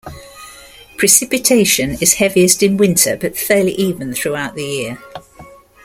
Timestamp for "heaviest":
2.15-2.63